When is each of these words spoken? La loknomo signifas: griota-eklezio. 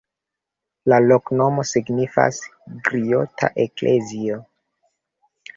La 0.93 0.97
loknomo 1.09 1.65
signifas: 1.73 2.41
griota-eklezio. 2.89 4.43